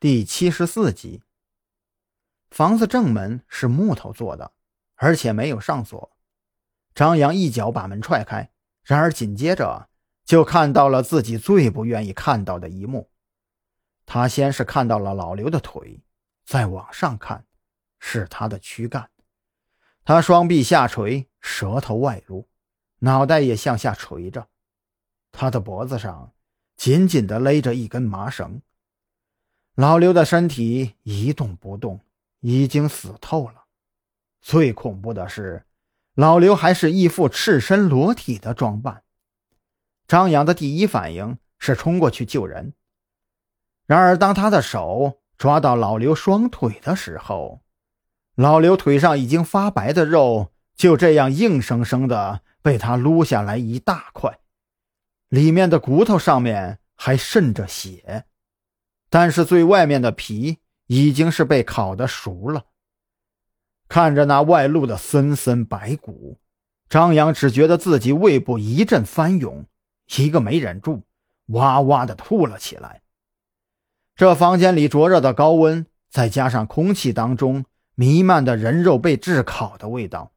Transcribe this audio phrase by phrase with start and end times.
[0.00, 1.24] 第七十四集，
[2.50, 4.52] 房子正门是木头做的，
[4.94, 6.16] 而且没有上锁。
[6.94, 8.52] 张扬一脚把门踹开，
[8.84, 9.88] 然而紧接着
[10.24, 13.10] 就看到了自己最不愿意看到的一幕。
[14.06, 16.00] 他先是看到了老刘的腿，
[16.46, 17.44] 再往上看，
[17.98, 19.10] 是他的躯干。
[20.04, 22.48] 他双臂下垂，舌头外露，
[23.00, 24.46] 脑袋也向下垂着。
[25.32, 26.32] 他的脖子上
[26.76, 28.62] 紧紧地勒着一根麻绳。
[29.78, 32.00] 老刘的身体一动不动，
[32.40, 33.66] 已经死透了。
[34.40, 35.64] 最恐怖的是，
[36.16, 39.04] 老刘还是一副赤身裸体的装扮。
[40.08, 42.72] 张扬的第一反应是冲过去救人，
[43.86, 47.60] 然而当他的手抓到老刘双腿的时候，
[48.34, 54.40] 老刘腿上已经发白的肉就这样硬生生的被他撸下来一大块，
[55.28, 58.24] 里面的骨头上面还渗着血。
[59.10, 62.66] 但是最外面的皮已经是被烤得熟了。
[63.88, 66.38] 看着那外露的森森白骨，
[66.88, 69.64] 张扬只觉得自己胃部一阵翻涌，
[70.16, 71.04] 一个没忍住，
[71.46, 73.00] 哇哇的吐了起来。
[74.14, 77.64] 这房间里灼热的高温，再加上空气当中
[77.94, 80.32] 弥漫的人肉被炙烤的味道，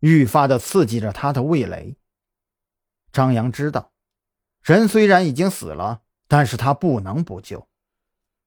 [0.00, 1.96] 愈发的刺激着他的味蕾。
[3.12, 3.92] 张扬知道，
[4.62, 7.68] 人虽然已经死了，但是他不能不救。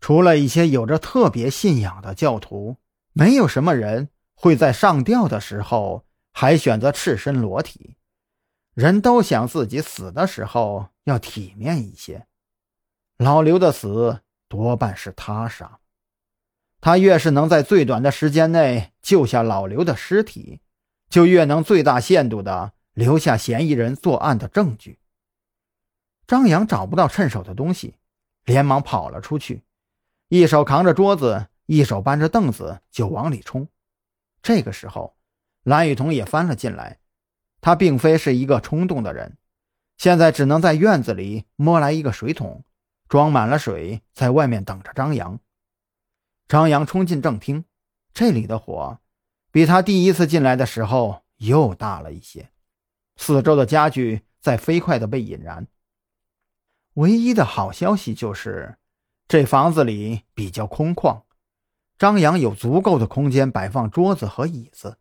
[0.00, 2.76] 除了一些有着特别信仰的教徒，
[3.12, 7.96] 没有什么人会在上吊的时候还选择赤身裸体。
[8.74, 12.26] 人都想自己死的时候要体面一些。
[13.18, 15.80] 老刘的死多半是他杀，
[16.80, 20.60] 他越是能在最短的时间内救下老刘的尸体，
[21.10, 24.98] 就越能最大限度的留下嫌疑人作案的证据。
[26.26, 27.96] 张扬找不到趁手的东西，
[28.44, 29.62] 连忙跑了出去。
[30.32, 33.66] 一手扛着桌子，一手搬着凳子就往里冲。
[34.40, 35.16] 这个时候，
[35.64, 37.00] 蓝雨桐也翻了进来。
[37.60, 39.36] 他并非是一个冲动的人，
[39.98, 42.62] 现在只能在院子里摸来一个水桶，
[43.08, 45.40] 装满了水，在外面等着张扬。
[46.46, 47.64] 张扬冲进正厅，
[48.14, 49.00] 这里的火
[49.50, 52.52] 比他第一次进来的时候又大了一些，
[53.16, 55.66] 四周的家具在飞快地被引燃。
[56.94, 58.76] 唯一的好消息就是。
[59.30, 61.22] 这房子里比较空旷，
[61.96, 64.98] 张扬有足够的空间摆放桌子和椅子。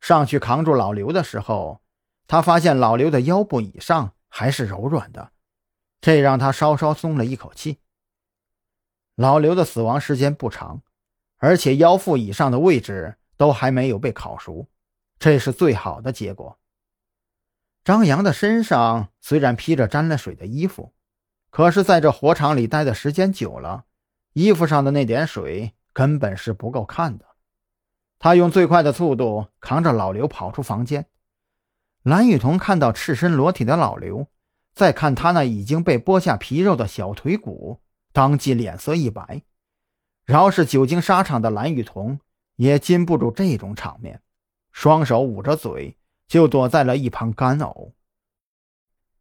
[0.00, 1.82] 上去扛住老刘的时候，
[2.28, 5.32] 他发现老刘的腰部以上还是柔软的，
[6.00, 7.80] 这让他稍稍松了一口气。
[9.16, 10.82] 老刘的死亡时间不长，
[11.38, 14.68] 而且腰腹以上的位置都还没有被烤熟，
[15.18, 16.56] 这是最好的结果。
[17.82, 20.92] 张扬的身上虽然披着沾了水的衣服。
[21.56, 23.86] 可是，在这火场里待的时间久了，
[24.34, 27.24] 衣服上的那点水根本是不够看的。
[28.18, 31.06] 他用最快的速度扛着老刘跑出房间。
[32.02, 34.26] 蓝雨桐看到赤身裸体的老刘，
[34.74, 37.80] 再看他那已经被剥下皮肉的小腿骨，
[38.12, 39.40] 当即脸色一白。
[40.26, 42.20] 饶是久经沙场的蓝雨桐，
[42.56, 44.20] 也禁不住这种场面，
[44.72, 45.96] 双手捂着嘴，
[46.28, 47.92] 就躲在了一旁干呕。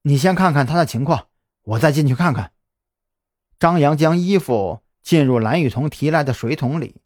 [0.02, 1.28] 你先看看他的情况。
[1.66, 2.52] 我再进去看看。
[3.60, 7.02] 张扬将衣服浸入蓝雨桐提来的水桶里，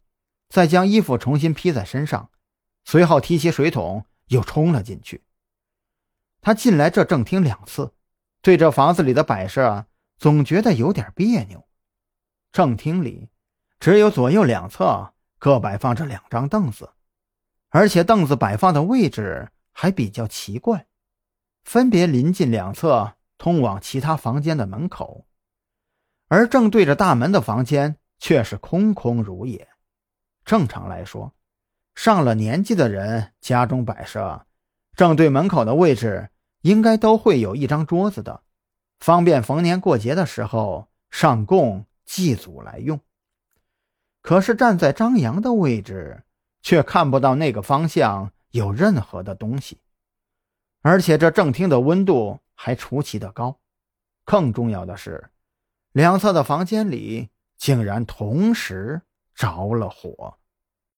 [0.48, 2.30] 再将衣服重新披在身上，
[2.84, 5.22] 随后提起水桶又冲了进去。
[6.40, 7.92] 他进来这正厅两次，
[8.42, 9.86] 对这房子里的摆设
[10.18, 11.66] 总觉得有点别扭。
[12.50, 13.28] 正厅里
[13.78, 16.90] 只有左右两侧各摆放着两张凳子，
[17.68, 20.86] 而且凳子摆放的位置还比较奇怪，
[21.62, 23.14] 分别临近两侧。
[23.40, 25.24] 通往其他房间的门口，
[26.28, 29.66] 而正对着大门的房间却是空空如也。
[30.44, 31.32] 正常来说，
[31.94, 34.44] 上了年纪的人家中摆设，
[34.94, 36.28] 正对门口的位置
[36.60, 38.42] 应该都会有一张桌子的，
[38.98, 43.00] 方便逢年过节的时候上供祭祖来用。
[44.20, 46.24] 可是站在张扬的位置，
[46.60, 49.80] 却看不到那个方向有任何的东西，
[50.82, 52.40] 而且这正厅的温度。
[52.62, 53.58] 还出奇的高，
[54.22, 55.30] 更重要的是，
[55.92, 59.00] 两侧的房间里竟然同时
[59.34, 60.36] 着了火。